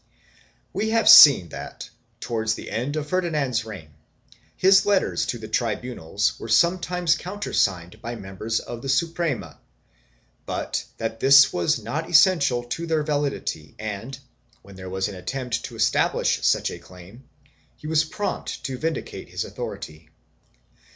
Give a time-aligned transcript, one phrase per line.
[0.73, 3.89] We have seen that, towards the end of Ferdinand's reign,
[4.57, 9.59] his letters to the tribunals were sometimes countersigned by mem bers of the Suprema,
[10.47, 14.17] but that this was not essential to their validity and,
[14.63, 17.29] when there was an attempt to establish such a claim,
[17.77, 20.09] he was prompt to vindicate his authority.